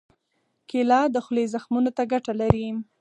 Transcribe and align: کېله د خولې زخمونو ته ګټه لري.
کېله 0.69 0.99
د 1.13 1.15
خولې 1.25 1.45
زخمونو 1.53 1.91
ته 1.97 2.03
ګټه 2.11 2.33
لري. 2.41 2.67